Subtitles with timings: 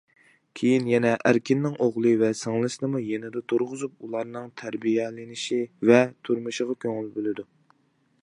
[0.59, 5.99] كېيىن يەنە ئەركىننىڭ ئوغلى ۋە سىڭلىسىنىمۇ يېنىدا تۇرغۇزۇپ، ئۇلارنىڭ تەربىيەلىنىشى ۋە
[6.31, 7.47] تۇرمۇشىغا كۆڭۈل بۆلىدۇ.